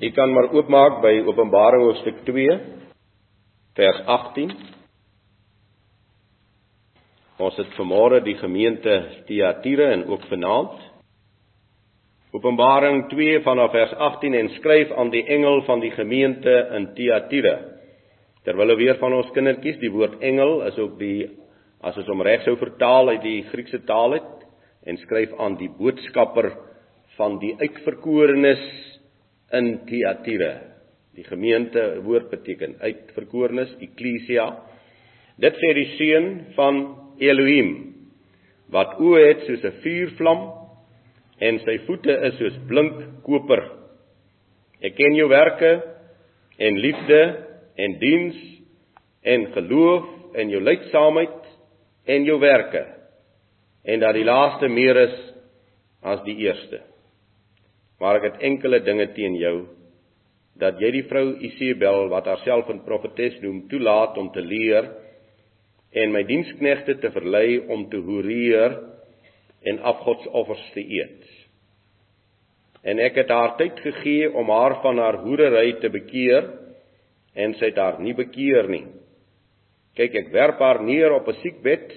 U 0.00 0.08
kan 0.16 0.30
maar 0.32 0.46
oopmaak 0.56 1.02
by 1.02 1.10
Openbaring 1.28 1.82
hoofstuk 1.84 2.22
2 2.24 2.54
vers 3.76 3.98
18. 4.08 4.54
Ons 7.44 7.58
het 7.60 7.74
vanmôre 7.76 8.22
die 8.24 8.38
gemeente 8.40 8.94
Thyatira 9.28 9.90
en 9.92 10.06
ook 10.08 10.24
vanaand 10.30 10.78
Openbaring 12.32 13.10
2 13.12 13.42
vanaf 13.44 13.74
vers 13.76 13.92
18 14.08 14.38
en 14.40 14.48
skryf 14.56 14.96
aan 14.96 15.12
die 15.12 15.26
engel 15.36 15.60
van 15.68 15.84
die 15.84 15.92
gemeente 15.92 16.56
in 16.78 16.88
Thyatira. 16.96 17.58
Terwyl 18.48 18.72
weer 18.80 18.96
van 19.02 19.12
ons 19.18 19.28
kindertjies, 19.36 19.82
die 19.84 19.92
woord 19.92 20.16
engel 20.24 20.62
is 20.70 20.80
ook 20.80 20.96
die 20.96 21.28
as 21.84 21.98
ons 22.00 22.08
hom 22.08 22.24
reg 22.24 22.46
sou 22.48 22.56
vertaal 22.56 23.12
uit 23.12 23.24
die 23.26 23.42
Griekse 23.52 23.84
taal 23.84 24.16
het 24.16 24.48
en 24.88 24.96
skryf 25.04 25.36
aan 25.36 25.60
die 25.60 25.68
boodskapper 25.76 26.54
van 27.18 27.36
die 27.44 27.52
uitverkorenes 27.60 28.64
in 29.52 29.80
Thyatira. 29.86 30.52
Die 31.16 31.24
gemeente 31.26 32.00
woord 32.04 32.30
beteken 32.30 32.76
uitverkorenes, 32.80 33.72
ekklesia. 33.82 34.46
Dit 35.40 35.56
sê 35.58 35.72
die 35.76 35.88
seun 35.96 36.28
van 36.56 36.82
Elohim 37.20 37.72
wat 38.70 38.98
oë 39.02 39.22
het 39.26 39.40
soos 39.46 39.64
'n 39.64 39.80
vuurvlam 39.82 40.40
en 41.40 41.58
sy 41.64 41.78
voete 41.86 42.14
is 42.28 42.36
soos 42.38 42.56
blink 42.68 43.22
koper. 43.26 43.62
Ek 44.80 44.94
ken 44.96 45.14
jou 45.14 45.28
werke 45.28 45.82
en 46.58 46.78
liefde 46.78 47.20
en 47.76 47.98
diens 47.98 48.36
en 49.22 49.46
geloof 49.52 50.06
en 50.34 50.50
jou 50.50 50.60
lydsaamheid 50.60 51.40
en 52.06 52.24
jou 52.24 52.38
werke 52.40 52.84
en 53.84 54.00
dat 54.00 54.14
die 54.14 54.24
laaste 54.24 54.68
meer 54.68 54.96
is 54.96 55.16
as 56.02 56.22
die 56.24 56.36
eerste. 56.46 56.89
Maar 58.00 58.20
ek 58.20 58.26
het 58.30 58.42
enkele 58.48 58.80
dinge 58.84 59.10
teen 59.16 59.36
jou 59.36 59.56
dat 60.60 60.80
jy 60.80 60.90
die 60.92 61.06
vrou 61.08 61.26
Isebel 61.46 62.08
wat 62.12 62.26
haarself 62.28 62.68
'n 62.68 62.84
profetes 62.84 63.40
noem 63.40 63.68
toelaat 63.68 64.16
om 64.18 64.30
te 64.32 64.40
leer 64.40 64.90
en 65.92 66.12
my 66.12 66.22
diensknegte 66.22 66.98
te 67.00 67.10
verlei 67.10 67.58
om 67.58 67.88
te 67.90 67.96
hoereer 67.96 68.78
en 69.62 69.78
afgodsoffers 69.78 70.70
te 70.74 70.80
eet. 70.80 71.24
En 72.82 72.98
ek 72.98 73.14
het 73.20 73.28
haar 73.28 73.56
tyd 73.56 73.80
gegee 73.80 74.30
om 74.32 74.48
haar 74.48 74.80
van 74.82 74.98
haar 74.98 75.20
hoerery 75.24 75.72
te 75.80 75.90
bekeer 75.90 76.48
en 77.34 77.54
sy 77.54 77.70
het 77.70 77.76
haar 77.76 78.00
nie 78.00 78.14
bekeer 78.14 78.68
nie. 78.68 78.86
Kyk, 79.94 80.14
ek 80.14 80.32
werp 80.32 80.58
haar 80.58 80.82
neer 80.82 81.12
op 81.12 81.28
'n 81.28 81.40
siekbed 81.42 81.92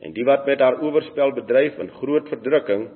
en 0.00 0.12
die 0.12 0.24
wat 0.24 0.46
met 0.46 0.60
haar 0.60 0.80
oorspel 0.80 1.32
bedryf 1.32 1.78
in 1.78 1.90
groot 1.90 2.28
verdrukking 2.28 2.88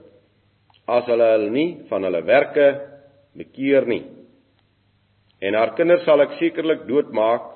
as 0.87 1.07
hulle 1.09 1.31
hulle 1.33 1.51
nie 1.51 1.71
van 1.89 2.05
hulle 2.05 2.23
werke 2.27 2.69
bekeer 3.37 3.87
nie. 3.89 4.05
En 5.41 5.57
haar 5.59 5.75
kinders 5.79 6.05
sal 6.07 6.23
ek 6.25 6.37
sekerlik 6.39 6.85
doodmaak 6.89 7.51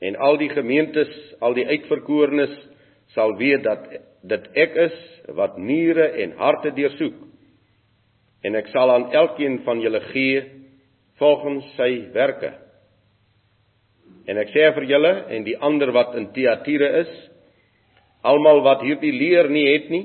en 0.00 0.16
al 0.16 0.38
die 0.40 0.50
gemeentes, 0.52 1.10
al 1.44 1.54
die 1.58 1.66
uitverkorenes 1.68 2.54
sal 3.14 3.34
weet 3.38 3.64
dat 3.66 3.90
dit 4.30 4.46
ek 4.64 4.78
is 4.86 4.96
wat 5.36 5.58
niere 5.58 6.06
en 6.22 6.36
harte 6.38 6.72
deursoek. 6.76 7.18
En 8.46 8.56
ek 8.56 8.70
sal 8.72 8.90
aan 8.94 9.10
elkeen 9.12 9.60
van 9.66 9.82
julle 9.82 10.00
gee 10.12 10.44
volgens 11.20 11.66
sy 11.76 11.90
werke. 12.14 12.54
En 14.30 14.38
ek 14.40 14.52
sê 14.54 14.70
vir 14.76 14.86
julle 14.88 15.12
en 15.34 15.44
die 15.44 15.58
ander 15.58 15.92
wat 15.92 16.14
in 16.16 16.30
Thyatira 16.32 16.88
is, 17.02 17.10
almal 18.24 18.62
wat 18.64 18.84
hierdie 18.84 19.12
leer 19.12 19.48
nie 19.52 19.66
het 19.68 19.90
nie, 19.92 20.04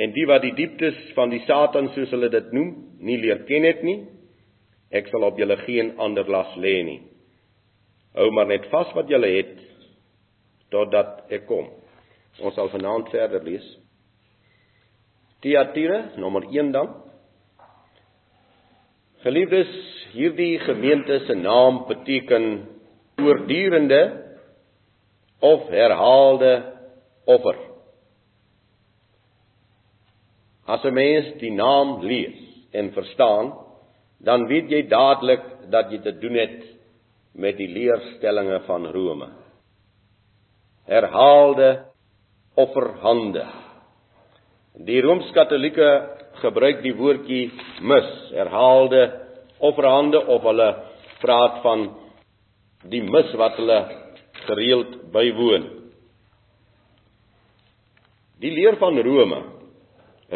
en 0.00 0.14
die 0.16 0.24
wat 0.28 0.44
die 0.46 0.54
dieptes 0.56 0.96
van 1.16 1.32
die 1.32 1.42
Satan 1.44 1.90
soos 1.94 2.12
hulle 2.14 2.30
dit 2.32 2.52
noem, 2.56 2.72
nie 3.04 3.18
leer 3.20 3.44
ken 3.48 3.66
het 3.68 3.82
nie, 3.84 3.98
ek 4.90 5.10
sal 5.12 5.26
op 5.28 5.38
julle 5.38 5.58
geen 5.66 5.92
ander 6.00 6.28
las 6.30 6.56
lê 6.58 6.80
nie. 6.86 7.00
Hou 8.16 8.30
maar 8.34 8.48
net 8.50 8.66
vas 8.72 8.90
wat 8.96 9.10
julle 9.12 9.28
het 9.36 9.52
totdat 10.72 11.30
ek 11.30 11.46
kom. 11.50 11.68
Ons 12.40 12.56
sal 12.56 12.70
vanaand 12.72 13.10
verder 13.12 13.44
lees. 13.44 13.66
Thyatira 15.44 16.16
nommer 16.20 16.46
1 16.48 16.72
dan. 16.74 16.90
Geliefdes, 19.24 19.70
hierdie 20.14 20.58
gemeente 20.64 21.20
se 21.26 21.36
naam 21.36 21.84
beteken 21.88 22.46
oordurende 23.20 24.02
of 25.40 25.68
herhaalde 25.68 26.52
offer. 27.24 27.69
As 30.70 30.84
'n 30.84 30.94
mens 30.94 31.26
die 31.40 31.50
naam 31.50 31.98
lees 32.02 32.38
en 32.70 32.92
verstaan, 32.94 33.52
dan 34.22 34.46
weet 34.46 34.70
jy 34.70 34.82
dadelik 34.88 35.42
dat 35.70 35.90
jy 35.90 35.98
te 35.98 36.12
doen 36.22 36.36
het 36.38 36.60
met 37.34 37.56
die 37.56 37.68
leerstellings 37.68 38.66
van 38.66 38.86
Rome. 38.86 39.28
Herhaalde 40.86 41.70
offerhande. 42.54 43.46
Die 44.74 45.00
Rooms-Katolieke 45.02 45.90
gebruik 46.40 46.82
die 46.82 46.94
woordjie 46.94 47.50
mis, 47.82 48.10
herhaalde 48.30 49.02
offerhande 49.58 50.22
of 50.26 50.42
hulle 50.42 50.70
praat 51.20 51.60
van 51.62 51.88
die 52.88 53.02
mis 53.02 53.32
wat 53.36 53.58
hulle 53.60 53.80
gereeld 54.46 54.96
bywoon. 55.12 55.66
Die 58.40 58.52
leer 58.56 58.78
van 58.80 58.96
Rome 59.04 59.59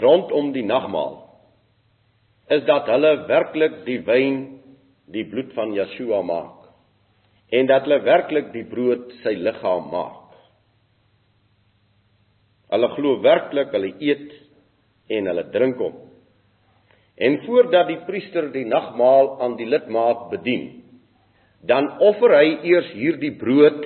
rondom 0.03 0.53
die 0.53 0.67
nagmaal 0.67 1.21
is 2.55 2.65
dat 2.69 2.89
hulle 2.91 3.15
werklik 3.29 3.83
die 3.87 4.01
wyn 4.07 4.43
die 5.15 5.25
bloed 5.29 5.53
van 5.57 5.73
Yeshua 5.77 6.23
maak 6.23 6.65
en 7.55 7.69
dat 7.71 7.87
hulle 7.87 8.01
werklik 8.05 8.53
die 8.55 8.65
brood 8.67 9.13
sy 9.23 9.35
liggaam 9.39 9.91
maak. 9.93 10.33
Hulle 12.73 12.89
glo 12.97 13.21
werklik 13.23 13.75
hulle 13.77 13.93
eet 14.03 14.33
en 15.15 15.29
hulle 15.31 15.45
drink 15.55 15.83
hom. 15.83 15.99
En 17.15 17.37
voordat 17.45 17.87
die 17.93 18.01
priester 18.09 18.49
die 18.51 18.65
nagmaal 18.67 19.37
aan 19.45 19.55
die 19.61 19.69
lidmaat 19.71 20.27
bedien, 20.33 20.65
dan 21.63 21.93
offer 22.03 22.35
hy 22.41 22.49
eers 22.73 22.91
hierdie 22.97 23.37
brood 23.39 23.85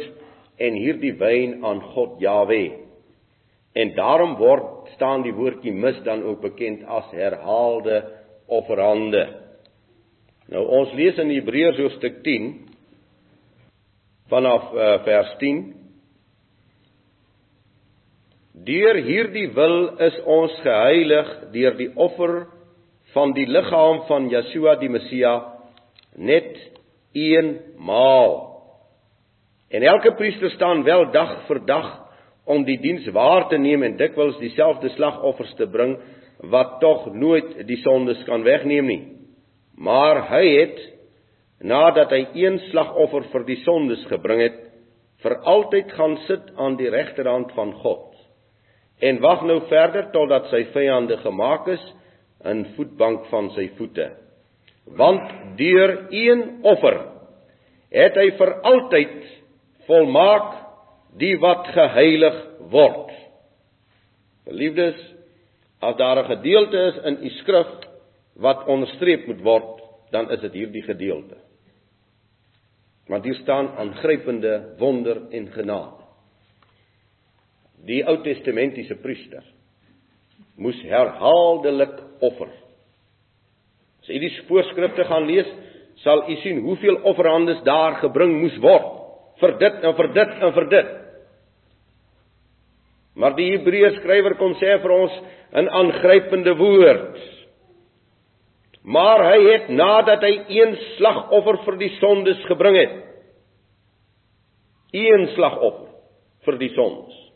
en 0.59 0.79
hierdie 0.81 1.13
wyn 1.21 1.59
aan 1.67 1.83
God 1.93 2.17
Jahwe. 2.23 2.88
En 3.79 3.95
daarom 3.95 4.37
word 4.41 4.91
staan 4.97 5.23
die 5.23 5.35
woordjie 5.37 5.73
mis 5.73 5.99
dan 6.07 6.25
ook 6.27 6.41
bekend 6.43 6.83
as 6.85 7.11
herhaalde 7.15 8.01
offerande. 8.47 9.23
Nou 10.51 10.65
ons 10.81 10.95
lees 10.99 11.19
in 11.21 11.31
Hebreërs 11.31 11.79
hoofstuk 11.79 12.23
10 12.25 12.49
vanaf 14.33 14.73
uh, 14.75 14.95
vers 15.05 15.35
10 15.43 15.61
Deur 18.69 18.99
hierdie 19.07 19.47
wil 19.55 19.77
is 20.03 20.17
ons 20.27 20.55
geheilig 20.65 21.29
deur 21.55 21.77
die 21.79 21.89
offer 21.95 22.35
van 23.15 23.33
die 23.37 23.47
liggaam 23.47 24.03
van 24.09 24.27
Yeshua 24.33 24.75
die 24.81 24.91
Messia 24.91 25.35
net 26.19 26.57
eenmaal. 27.17 28.35
En 29.71 29.85
elke 29.87 30.13
priester 30.19 30.51
staan 30.57 30.83
wel 30.85 31.07
dag 31.15 31.37
vir 31.47 31.63
dag 31.69 31.89
om 32.49 32.65
die 32.65 32.79
diens 32.81 33.07
waar 33.15 33.49
te 33.51 33.59
neem 33.61 33.85
en 33.85 33.99
dikwels 34.01 34.39
dieselfde 34.41 34.91
slagoffers 34.97 35.55
te 35.59 35.67
bring 35.71 35.97
wat 36.53 36.79
tog 36.81 37.09
nooit 37.15 37.57
die 37.67 37.81
sondes 37.83 38.21
kan 38.27 38.45
wegneem 38.47 38.87
nie. 38.87 39.03
Maar 39.79 40.25
hy 40.31 40.45
het 40.47 40.79
nadat 41.61 42.13
hy 42.15 42.23
een 42.39 42.59
slagoffer 42.71 43.27
vir 43.33 43.47
die 43.49 43.59
sondes 43.65 44.05
gebring 44.11 44.43
het, 44.45 44.59
vir 45.23 45.35
altyd 45.51 45.91
gaan 45.99 46.15
sit 46.29 46.53
aan 46.57 46.77
die 46.79 46.91
regterhand 46.95 47.51
van 47.57 47.73
God 47.83 48.15
en 48.99 49.21
wag 49.23 49.45
nou 49.47 49.61
verder 49.71 50.09
totdat 50.15 50.49
sy 50.51 50.65
vyande 50.75 51.19
gemaak 51.23 51.69
is 51.71 51.83
in 52.51 52.65
voetbank 52.75 53.29
van 53.31 53.51
sy 53.55 53.69
voete. 53.79 54.09
Want 54.99 55.23
deur 55.59 55.93
een 56.15 56.43
offer 56.67 56.99
het 57.95 58.19
hy 58.19 58.31
vir 58.39 58.55
altyd 58.67 59.19
volmaak 59.87 60.49
die 61.17 61.37
wat 61.41 61.69
geheilig 61.73 62.37
word. 62.73 63.13
Geliefdes, 64.49 64.99
as 65.81 65.97
daar 65.97 66.19
'n 66.19 66.37
gedeelte 66.37 66.79
is 66.79 66.97
in 67.05 67.19
u 67.25 67.29
skrif 67.29 67.67
wat 68.37 68.67
onderstreep 68.67 69.27
moet 69.27 69.41
word, 69.41 69.81
dan 70.11 70.31
is 70.31 70.41
dit 70.41 70.53
hierdie 70.53 70.83
gedeelte. 70.83 71.37
Want 73.07 73.25
hier 73.25 73.35
staan 73.35 73.69
aangrypende 73.77 74.75
wonder 74.79 75.31
en 75.31 75.53
genade. 75.53 76.05
Die 77.85 78.05
Ou 78.07 78.23
Testamentiese 78.23 78.95
priester 78.95 79.45
moes 80.57 80.83
herhaaldelik 80.83 82.03
offer. 82.19 82.49
As 84.03 84.09
u 84.09 84.19
die 84.19 84.43
voorskrifte 84.47 85.05
gaan 85.05 85.27
lees, 85.27 85.47
sal 85.95 86.31
u 86.31 86.37
sien 86.37 86.59
hoeveel 86.59 87.01
offerhandes 87.03 87.63
daar 87.63 87.95
gebring 88.03 88.41
moes 88.41 88.57
word 88.57 88.88
vir 89.41 89.59
dit 89.59 89.85
en 89.85 89.97
vir 89.99 90.09
dit 90.15 90.37
en 90.43 90.55
vir 90.57 90.69
dit. 90.73 90.95
Maar 93.19 93.35
die 93.35 93.51
Hebreërs 93.57 93.99
skrywer 94.01 94.37
kom 94.39 94.55
sê 94.61 94.79
vir 94.83 94.95
ons 94.95 95.13
'n 95.53 95.69
aangrypende 95.69 96.55
woord. 96.55 97.19
Maar 98.85 99.25
hy 99.33 99.41
het 99.53 99.69
nadat 99.69 100.23
hy 100.23 100.35
een 100.49 100.77
slagoffer 100.97 101.59
vir 101.65 101.77
die 101.77 101.97
sondes 102.01 102.45
gebring 102.47 102.77
het, 102.77 102.95
een 104.93 105.29
slagoffer 105.35 105.89
vir 106.45 106.59
die 106.59 106.71
sondes 106.75 107.29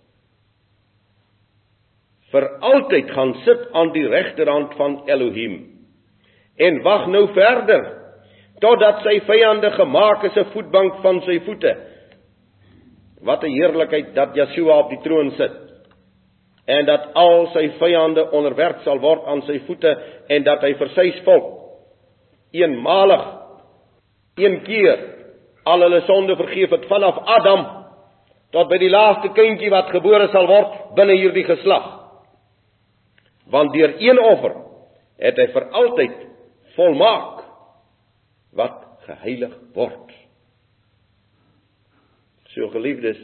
vir 2.32 2.48
altyd 2.64 3.10
gaan 3.12 3.34
sit 3.44 3.66
aan 3.76 3.92
die 3.92 4.06
regterhand 4.08 4.72
van 4.78 5.02
Elohim 5.10 5.58
en 6.56 6.80
wag 6.84 7.06
nou 7.12 7.26
verder 7.36 7.84
totdat 8.62 9.02
sy 9.04 9.18
vyande 9.26 9.70
gemaak 9.76 10.24
is 10.24 10.36
'n 10.36 10.52
voetbank 10.54 11.02
van 11.02 11.20
sy 11.26 11.40
voete. 11.44 11.72
Wat 13.22 13.44
'n 13.44 13.54
heerlikheid 13.54 14.14
dat 14.14 14.34
Yeshua 14.34 14.78
op 14.78 14.88
die 14.90 15.00
troon 15.02 15.30
sit 15.30 15.52
en 16.66 16.86
dat 16.86 17.14
al 17.14 17.46
sy 17.52 17.68
vyande 17.78 18.30
onderwerp 18.30 18.82
sal 18.84 18.98
word 18.98 19.26
aan 19.26 19.42
sy 19.42 19.60
voete 19.66 19.96
en 20.28 20.42
dat 20.42 20.62
hy 20.62 20.74
vir 20.74 20.88
sy 20.94 21.12
volk 21.24 21.48
eenmalig 22.52 23.24
een 24.36 24.62
keer 24.62 24.98
al 25.64 25.80
hulle 25.80 26.00
sonde 26.06 26.36
vergeef 26.36 26.70
het 26.70 26.86
vanaf 26.86 27.18
Adam 27.26 27.66
tot 28.52 28.68
by 28.68 28.78
die 28.78 28.90
laaste 28.90 29.28
kindjie 29.28 29.70
wat 29.70 29.90
gebore 29.90 30.28
sal 30.28 30.46
word 30.46 30.94
binne 30.94 31.16
hierdie 31.18 31.44
geslag 31.44 31.88
want 33.50 33.72
deur 33.72 33.94
een 33.98 34.18
offer 34.18 34.54
het 35.18 35.38
hy 35.38 35.46
vir 35.54 35.68
altyd 35.82 36.16
volmaak 36.76 37.42
wat 38.56 38.78
geheilig 39.06 39.54
word. 39.74 40.11
So 42.52 42.68
geliefdes, 42.72 43.20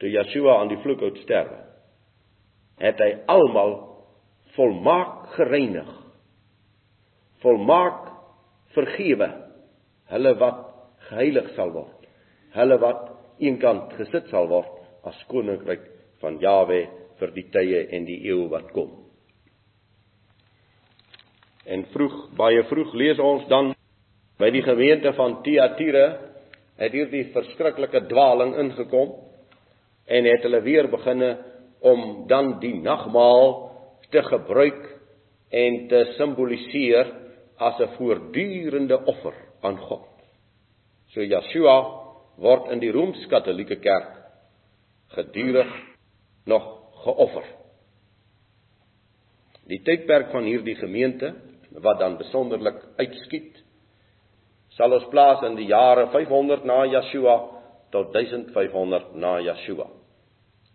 toe 0.00 0.10
Yeshua 0.10 0.60
aan 0.60 0.70
die 0.72 0.80
vloekhout 0.80 1.18
sterwe, 1.24 1.58
het 2.80 3.00
hy 3.00 3.10
almal 3.32 3.74
volmaak 4.56 5.32
gereinig. 5.36 5.88
Volmaak 7.44 8.08
vergewe 8.76 9.28
hulle 10.12 10.32
wat 10.40 10.62
geheilig 11.08 11.52
sal 11.56 11.72
word. 11.74 12.06
Hulle 12.56 12.78
wat 12.80 13.08
eenkant 13.42 13.92
gesit 13.98 14.30
sal 14.32 14.48
word 14.50 14.72
as 15.06 15.18
koninkryk 15.30 15.84
van 16.22 16.38
Jawe 16.40 16.84
vir 17.20 17.32
die 17.36 17.46
tye 17.52 17.82
en 17.96 18.06
die 18.08 18.22
eeu 18.28 18.46
wat 18.52 18.70
kom. 18.76 18.92
En 21.66 21.82
vroeg, 21.92 22.16
baie 22.38 22.62
vroeg 22.70 22.94
lees 22.94 23.20
ons 23.20 23.46
dan 23.50 23.72
by 24.38 24.52
die 24.54 24.62
gemeente 24.62 25.12
van 25.16 25.40
Thyatira 25.44 26.06
het 26.76 26.92
hierdie 26.92 27.24
verskriklike 27.34 28.04
dwaling 28.10 28.54
ingekom 28.60 29.14
en 30.06 30.28
het 30.28 30.44
hulle 30.46 30.60
weer 30.64 30.88
beginne 30.92 31.30
om 31.80 32.26
dan 32.28 32.58
die 32.60 32.74
nagmaal 32.80 33.54
te 34.10 34.22
gebruik 34.22 34.82
en 35.50 35.86
te 35.88 36.02
simboliseer 36.16 37.12
as 37.56 37.80
'n 37.80 37.96
voortdurende 37.96 39.04
offer 39.04 39.34
aan 39.62 39.78
God. 39.78 40.08
So 41.08 41.20
Yeshua 41.20 41.78
word 42.36 42.70
in 42.72 42.80
die 42.80 42.92
Rooms-Katolieke 42.92 43.76
Kerk 43.76 44.12
gedurig 45.08 45.72
nog 46.44 46.64
geoffer. 47.04 47.44
Die 49.66 49.82
tydperk 49.82 50.30
van 50.30 50.44
hierdie 50.44 50.76
gemeente 50.76 51.34
wat 51.70 51.98
dan 51.98 52.16
besonderlik 52.16 52.78
uitskiet 52.96 53.65
sal 54.76 54.92
ons 54.92 55.08
plaas 55.12 55.44
in 55.48 55.56
die 55.56 55.70
jare 55.70 56.08
500 56.12 56.66
na 56.68 56.82
Yeshua 56.84 57.36
tot 57.94 58.12
1500 58.12 59.14
na 59.16 59.38
Yeshua. 59.40 59.88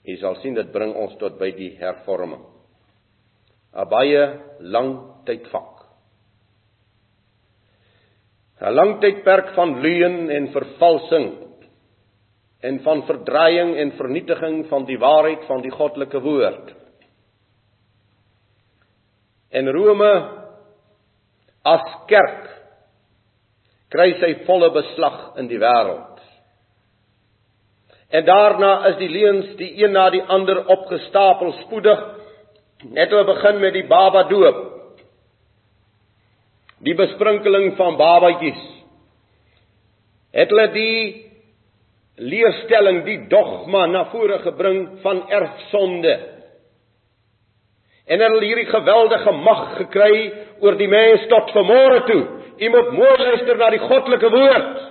Jy 0.07 0.17
sal 0.17 0.39
sien 0.41 0.57
dit 0.57 0.71
bring 0.73 0.95
ons 0.97 1.13
tot 1.21 1.37
by 1.37 1.51
die 1.53 1.75
hervorming. 1.77 2.41
'n 3.71 3.87
Baie 3.89 4.23
lang 4.59 4.89
tydvak. 5.25 5.85
'n 8.61 8.75
Lang 8.75 8.99
tydperk 9.01 9.53
van 9.55 9.79
leuen 9.81 10.29
en 10.29 10.51
vervalsing 10.51 11.27
en 12.61 12.79
van 12.85 13.03
verdraaiing 13.05 13.75
en 13.77 13.91
vernietiging 13.97 14.67
van 14.69 14.85
die 14.85 14.97
waarheid 14.97 15.45
van 15.47 15.61
die 15.61 15.71
goddelike 15.71 16.19
woord. 16.21 16.73
En 19.51 19.71
Rome 19.71 20.11
as 21.63 21.87
kerk 22.07 22.50
kry 23.91 24.13
sy 24.21 24.31
volle 24.47 24.71
beslag 24.71 25.37
in 25.41 25.49
die 25.51 25.59
wêreld. 25.59 26.21
En 28.11 28.25
daarna 28.27 28.71
is 28.91 28.97
die 28.99 29.09
leuns 29.09 29.53
die 29.59 29.71
een 29.83 29.93
na 29.95 30.09
die 30.11 30.23
ander 30.23 30.65
opgestapel 30.67 31.53
spoedig. 31.61 32.01
Net 32.91 33.13
ons 33.13 33.27
begin 33.29 33.59
met 33.61 33.75
die 33.77 33.87
baba 33.87 34.25
doop. 34.27 34.59
Die 36.83 36.95
besprinkeling 36.97 37.75
van 37.77 37.95
babatjies. 37.99 38.63
Het 40.35 40.51
hulle 40.51 40.67
die 40.73 40.97
leerstelling, 42.21 43.03
die 43.05 43.19
dogma 43.31 43.85
na 43.87 44.05
vore 44.11 44.39
gebring 44.43 44.83
van 45.03 45.23
erfsonde. 45.29 46.13
En 48.11 48.23
hulle 48.25 48.43
hierdie 48.43 48.67
geweldige 48.67 49.31
mag 49.39 49.63
gekry 49.77 50.15
oor 50.59 50.75
die 50.79 50.89
mens 50.91 51.27
tot 51.31 51.53
vanmôre 51.55 52.03
toe. 52.09 52.21
U 52.61 52.69
moet 52.69 52.91
mooi 52.91 53.17
luister 53.17 53.57
na 53.57 53.69
die 53.73 53.81
goddelike 53.81 54.29
woord. 54.29 54.81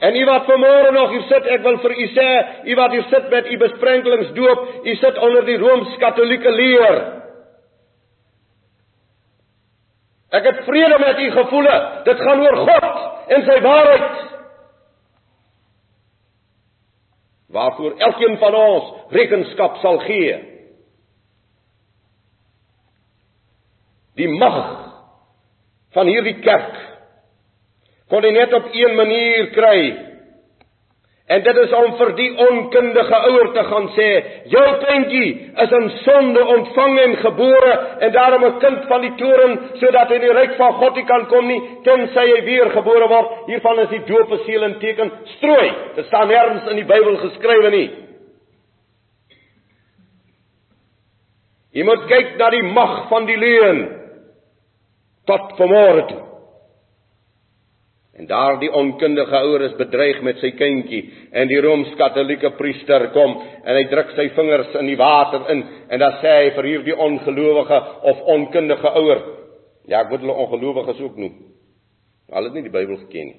En 0.00 0.16
u 0.16 0.24
wat 0.24 0.46
vanmôre 0.48 0.92
nog 0.96 1.10
hier 1.12 1.26
sit, 1.28 1.48
ek 1.56 1.64
wil 1.66 1.76
vir 1.82 1.92
u 1.92 2.06
sê, 2.14 2.28
u 2.72 2.76
wat 2.78 2.94
hier 2.96 3.04
sit 3.10 3.26
met 3.28 3.50
u 3.52 3.58
besprenkelingsdoop, 3.60 4.62
u 4.84 4.94
sit 4.96 5.18
onder 5.20 5.44
die 5.44 5.58
rooms-katolieke 5.60 6.54
leer. 6.56 7.00
Ek 10.30 10.46
het 10.46 10.64
vrede 10.64 10.98
met 11.04 11.20
u 11.20 11.30
gevoele. 11.36 11.76
Dit 12.08 12.20
gaan 12.24 12.40
oor 12.40 12.56
God 12.64 13.32
en 13.36 13.44
sy 13.44 13.60
waarheid. 13.60 14.26
Waarvoor 17.50 17.98
elkeen 17.98 18.38
van 18.38 18.54
ons 18.54 18.92
rekenskap 19.10 19.80
sal 19.82 19.98
gee. 20.06 20.36
Die 24.16 24.28
mag 24.38 24.79
van 25.94 26.06
hierdie 26.06 26.38
kerk 26.44 26.90
kon 28.10 28.26
hy 28.26 28.30
net 28.34 28.54
op 28.58 28.72
een 28.74 28.96
manier 28.98 29.50
kry. 29.54 29.80
En 31.30 31.42
dit 31.46 31.58
is 31.62 31.74
om 31.78 31.92
vir 31.94 32.08
die 32.18 32.30
onkundige 32.42 33.18
ouer 33.28 33.52
te 33.54 33.62
gaan 33.68 33.84
sê, 33.94 34.06
jou 34.50 34.64
kindjie 34.82 35.28
is 35.62 35.74
in 35.78 35.86
sonde 36.00 36.42
ontvang 36.56 36.96
en 37.04 37.14
gebore 37.20 37.74
en 38.02 38.12
daarom 38.16 38.44
'n 38.44 38.58
kind 38.58 38.88
van 38.88 39.00
die 39.00 39.12
toren 39.14 39.54
sodat 39.78 40.08
hy 40.08 40.14
in 40.14 40.26
die 40.26 40.32
ryk 40.32 40.56
van 40.56 40.72
God 40.72 40.96
nie 40.96 41.04
kan 41.04 41.26
kom 41.26 41.46
nie 41.46 41.60
tensy 41.84 42.26
hy 42.34 42.42
weer 42.44 42.70
gebore 42.70 43.08
word. 43.08 43.30
Hiervan 43.46 43.78
is 43.78 43.88
die 43.88 44.04
doop 44.06 44.32
'n 44.32 44.44
seël 44.44 44.62
en 44.62 44.78
teken 44.78 45.12
strooi. 45.24 45.72
Dit 45.94 46.06
staan 46.06 46.28
nêrens 46.28 46.66
in 46.70 46.76
die 46.76 46.84
Bybel 46.84 47.16
geskrywe 47.16 47.70
nie. 47.70 47.90
Jy 51.72 51.84
moet 51.84 52.06
kyk 52.06 52.36
na 52.38 52.50
die 52.50 52.62
mag 52.62 53.08
van 53.08 53.26
die 53.26 53.36
leuen 53.36 53.99
tot 55.28 55.56
vanmôre 55.58 56.06
toe. 56.08 56.20
En 58.20 58.26
daardie 58.28 58.72
onkundige 58.76 59.36
ouer 59.36 59.62
is 59.68 59.76
bedreig 59.78 60.18
met 60.26 60.40
sy 60.42 60.50
kindjie 60.52 61.02
en 61.32 61.48
die 61.48 61.60
rooms-katolieke 61.64 62.50
priester 62.58 63.06
kom 63.14 63.36
en 63.40 63.76
hy 63.78 63.84
druk 63.88 64.10
sy 64.16 64.26
vingers 64.36 64.74
in 64.80 64.90
die 64.90 64.98
water 65.00 65.46
in 65.54 65.62
en 65.88 66.02
dan 66.02 66.18
sê 66.20 66.34
hy 66.36 66.50
vir 66.56 66.68
hierdie 66.68 66.96
ongelowige 67.06 67.78
of 68.12 68.24
onkundige 68.34 68.92
ouer, 69.00 69.22
ja 69.88 70.02
ek 70.02 70.10
moet 70.12 70.26
hulle 70.26 70.36
ongelowiges 70.44 71.00
ook 71.06 71.16
noem. 71.22 71.38
Hulle 72.30 72.50
het 72.50 72.58
nie 72.58 72.66
die 72.66 72.74
Bybel 72.74 72.98
geken 73.06 73.30
nie. 73.30 73.38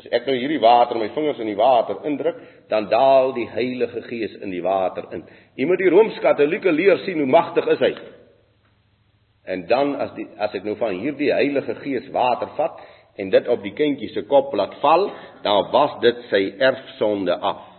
As 0.00 0.08
ek 0.10 0.26
nou 0.26 0.34
hierdie 0.34 0.60
water 0.60 0.98
my 0.98 1.12
vingers 1.14 1.38
in 1.44 1.52
die 1.52 1.58
water 1.58 2.00
indruk, 2.08 2.40
dan 2.72 2.88
daal 2.90 3.30
die 3.36 3.46
Heilige 3.52 4.02
Gees 4.08 4.34
in 4.42 4.50
die 4.50 4.64
water 4.64 5.06
in. 5.14 5.22
Jy 5.54 5.68
moet 5.68 5.78
die 5.78 5.92
rooms-katolieke 5.92 6.72
leer 6.74 7.04
sien 7.04 7.20
hoe 7.22 7.30
magtig 7.30 7.68
is 7.76 7.84
hy. 7.84 7.92
En 9.44 9.66
dan 9.66 9.96
as 9.98 10.12
die 10.14 10.26
as 10.38 10.54
ek 10.54 10.66
nou 10.66 10.76
van 10.78 10.94
hierdie 11.02 11.32
Heilige 11.34 11.74
Gees 11.82 12.06
water 12.14 12.52
vat 12.56 12.78
en 13.20 13.30
dit 13.30 13.48
op 13.48 13.62
die 13.62 13.74
kindjie 13.76 14.12
se 14.12 14.22
kop 14.30 14.54
laat 14.54 14.78
val, 14.80 15.10
dan 15.42 15.68
was 15.74 15.98
dit 16.00 16.22
sy 16.30 16.42
erfsonde 16.58 17.34
af. 17.34 17.71